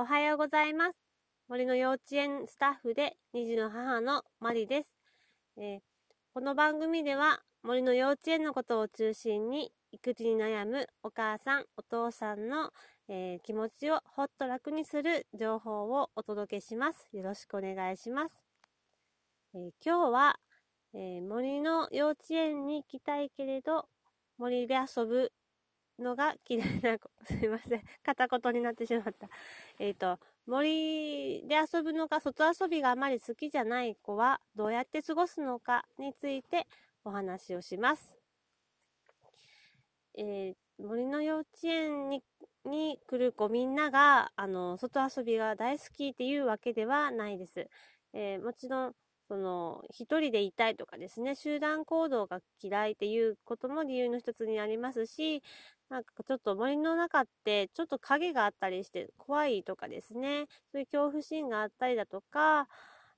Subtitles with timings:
[0.00, 0.98] おはようございます。
[1.48, 4.94] 森の幼稚園スタッフで2児の母のマリです、
[5.56, 5.80] えー、
[6.32, 12.70] この番組では森の幼稚園のことを中心に育児に悩むお母さん、お父さんの、
[13.08, 17.08] えー、気持ちをほっと楽にする情報をお届けします。
[17.12, 18.46] よろしくお願いします。
[19.52, 20.38] えー、今日は、
[20.94, 23.88] え森の幼稚園に行きたいけれど
[24.38, 25.32] 森で遊ぶ
[25.98, 27.10] のが嫌いな子。
[27.26, 27.82] すいません。
[28.02, 29.28] 片言になってしまった。
[29.78, 36.66] えっ、ー、と、森で遊ぶのが、外遊びがあまり好きじゃない子は、どうやって過ごすのかについて
[37.04, 38.16] お話をします。
[40.14, 42.22] えー、森の幼稚園に
[42.64, 47.68] に来る子みんなが、あの、外遊びが大好きっていうわけではないです。
[48.12, 48.94] えー、もちろん、
[49.28, 55.42] その、一人でいたいとかですね、集団行動が嫌いっていうことも理由の一つになりますし、
[55.90, 62.68] なんかちょっと森の中ってちょっと影があったりして怖いとかですね、そういう恐怖心があったりだとか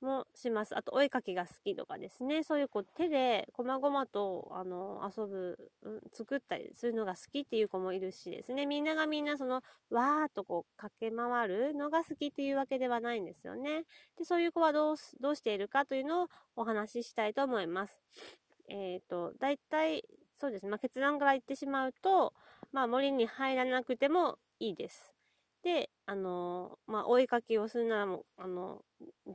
[0.00, 0.76] もします。
[0.76, 13.84] あと、お絵かきが好きとかですね、そういうこう手で細々とあの遊ぶ、うん、作ったりするのが好きっていう子もいるしですね、みんながみんなそのわーっとこう駆け回るのが好きっていうわけではないんですよね。
[14.18, 18.00] で、そういう子はどうどうしているかというのをお話ししたいと思います。
[18.68, 22.34] えっ、ー、と、大体、そうですね、まあ、結論から言ってしまうと、
[22.72, 25.14] まあ、森に入らなくてもいいです。
[25.62, 28.82] で、あの、まあ、お絵かきをするならも、あの、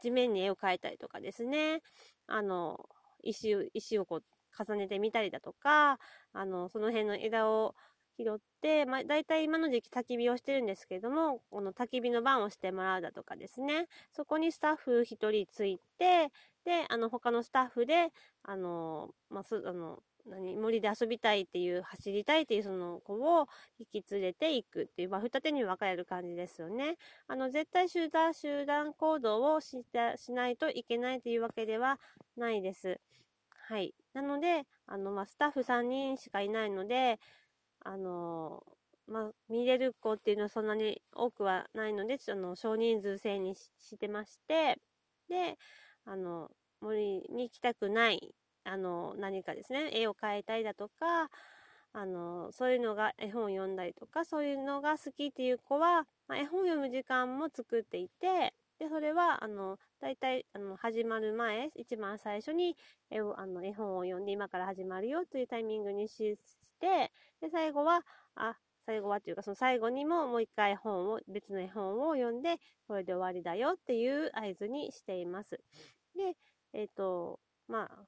[0.00, 1.82] 地面に絵を描いたりとかですね、
[2.26, 2.88] あの、
[3.22, 4.24] 石を、石をこう、
[4.58, 5.98] 重ねてみたりだとか、
[6.32, 7.74] あの、その辺の枝を
[8.18, 16.30] 拾って、まあ、大体今の時期焚き火をしてるんですけれども、この焚き火の番をしてもらうだとかですね、そこにスタッフ1人ついて、
[16.64, 18.12] で、あの、他のスタッフで、
[18.42, 23.46] あの、まあ、す、あの、何森で遊びたいっていう走りたいっていうその子を
[23.78, 26.96] 引き連れていくっていう、まあ、二手に分かれる感じですよね。
[27.28, 31.98] あの絶対集団集団行動をしたしないといけないというわけでは
[32.36, 33.00] ないです。
[33.68, 33.94] はい。
[34.14, 37.20] なので、あの、まあ、スタッフ3人しかいないので、
[37.80, 38.64] あの
[39.06, 44.78] まあ、見れる子っていうのはそんなに多くはないので、その少人数制にしてまして、
[45.28, 45.56] で、
[46.04, 46.50] あの、
[46.80, 48.34] 森に行きたくない
[48.64, 51.30] あの、何かですね、絵を描いたりだとか、
[51.92, 62.76] あの、そういうのが絵本を読んだりとか、そういうのが好きっていう子は、まあ、絵本を読む時間も作っていて、で、それは、あの、大体、あの、始まる前、一番最初に
[63.10, 66.36] 絵を、あの、絵本を読んで、今から始まるよというタイミングにし
[66.80, 68.02] て、で、最後は、
[68.36, 72.56] あ、最後はというか、その最後にももう一回本を、別の絵本を読んで、
[72.86, 75.60] これで終わりだよっていう合図にしています。
[76.16, 76.36] で、
[76.72, 77.38] え、ー、と、
[77.68, 78.06] まあ、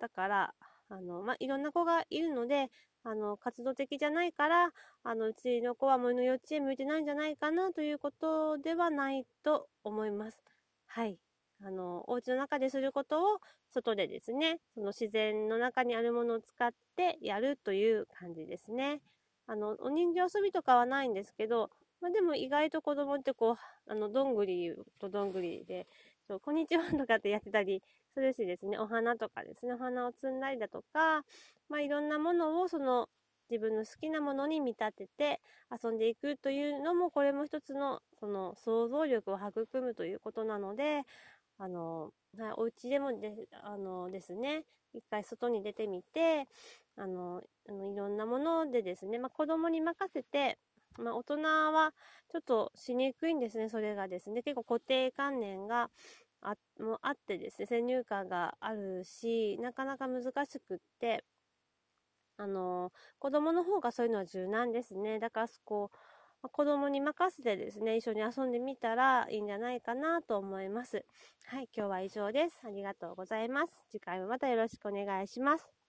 [0.00, 0.54] だから、
[0.88, 2.70] あの、まあ、いろんな子がいるので、
[3.04, 4.72] あの、活動的じゃないから、
[5.04, 10.42] あの、うちの子は森の幼稚園向いてないんじゃないかなということではないと思います。
[10.86, 11.18] はい。
[11.62, 13.40] あの、お家の中ですることを
[13.70, 19.00] 外でですね、その自然の中にあるものを使ってやるという感じですね。
[19.46, 23.56] あの、お人形遊びとかはないんですけど、まあ、でも意外と子供ってこう、
[23.90, 25.86] あの、どんぐりとどんぐりで、
[26.30, 27.82] そうこんにちはとかってやってたり
[28.14, 31.24] するしですね、お花とかですね、お花を摘んだりだとか、
[31.68, 33.08] まあいろんなものをその
[33.50, 35.40] 自分の好きなものに見立てて
[35.82, 41.02] 遊んでいくというのも、これも一つのその想像力を育むということなので、
[41.58, 44.62] あの、はい、お家でもで、あのですね、
[44.94, 46.46] 一回外に出てみて、
[46.96, 50.58] あの、あのいろんなものでですね、まあ子供に任せて、
[50.98, 51.42] まあ大人
[51.72, 51.92] は
[52.30, 54.42] ちょっとしにくいんですね、それがですね。
[54.42, 55.90] 結構固定観念が
[56.42, 61.24] あもあってですね、先入観があるし、なかなか難しくって、
[62.36, 65.18] あの、子供の方がそういうのは柔軟ですね。
[65.18, 65.90] だから、こ
[66.42, 71.04] う、子供に任せてですね、一緒に遊んでみたらいいんじゃないかなと思います。
[71.44, 72.60] はい、今日は以上です。
[72.66, 73.84] ありがとうございます。
[73.90, 75.79] 次回もまたよろしくお願いします。